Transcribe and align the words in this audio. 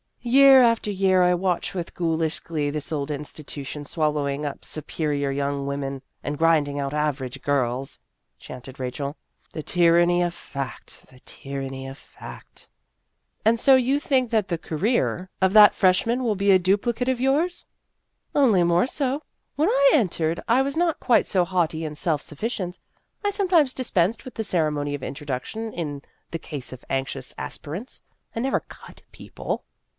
"Year 0.41 0.61
after 0.61 0.91
year 0.91 1.23
I 1.23 1.33
watch 1.33 1.73
with 1.73 1.93
ghoulish 1.95 2.39
glee 2.41 2.69
this 2.69 2.91
old 2.91 3.09
institution 3.09 3.85
swallowing 3.85 4.45
up 4.45 4.63
su 4.65 4.81
perior 4.81 5.35
young 5.35 5.65
women, 5.65 6.01
and 6.23 6.37
grinding 6.37 6.79
out 6.79 6.93
average 6.93 7.41
girls," 7.41 7.99
chanted 8.39 8.79
Rachel," 8.79 9.15
the 9.53 9.63
tyranny 9.63 10.21
of 10.23 10.33
fact, 10.33 11.05
the 11.07 11.19
tyranny 11.19 11.87
of 11.87 11.97
fact!"" 11.97 12.67
And 13.45 13.59
so 13.59 13.75
you 13.75 13.99
think 13.99 14.29
that 14.29 14.47
the 14.47 14.59
career 14.59 15.29
of 15.39 15.53
194 15.53 15.53
Vassar 15.53 15.53
Studies 15.53 15.53
that 15.53 15.75
freshman 15.75 16.23
will 16.23 16.35
be 16.35 16.51
a 16.51 16.59
duplicate 16.59 17.09
of 17.09 17.21
yours?"" 17.21 17.65
Only 18.43 18.63
more 18.63 18.87
so. 18.87 19.23
When 19.55 19.69
I 19.69 19.91
entered, 19.93 20.39
I 20.47 20.61
was 20.63 20.75
not 20.77 20.99
quite 20.99 21.25
so 21.27 21.45
haughty 21.45 21.83
and 21.85 21.97
self 21.97 22.21
suffi 22.21 22.47
cient; 22.49 22.79
I 23.23 23.29
sometimes 23.31 23.73
dispensed 23.73 24.25
with 24.25 24.33
the 24.35 24.43
ceremony 24.43 24.93
of 24.95 25.03
introduction 25.03 25.71
in 25.73 26.01
the 26.31 26.39
case 26.39 26.73
of 26.73 26.85
anxious 26.91 27.35
aspirants. 27.39 28.01
I 28.35 28.39
never' 28.39 28.59
cut' 28.69 29.01
people." 29.11 29.63